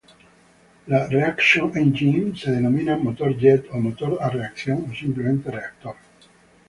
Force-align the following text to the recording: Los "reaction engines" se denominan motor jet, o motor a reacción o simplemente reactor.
Los 0.87 1.11
"reaction 1.11 1.77
engines" 1.77 2.39
se 2.41 2.49
denominan 2.51 3.03
motor 3.03 3.37
jet, 3.37 3.67
o 3.71 3.77
motor 3.79 4.17
a 4.19 4.29
reacción 4.29 4.87
o 4.89 4.95
simplemente 4.95 5.51
reactor. 5.51 5.95